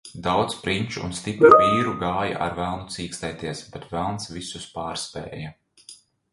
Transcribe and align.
Daudz 0.27 0.53
prinču 0.61 1.03
un 1.07 1.13
stipru 1.19 1.51
vīru 1.59 1.93
gāja 1.99 2.41
ar 2.47 2.57
velnu 2.61 2.89
cīkstēties, 2.97 3.63
bet 3.77 3.87
velns 3.95 4.29
visus 4.39 4.69
pārspēja. 4.81 5.57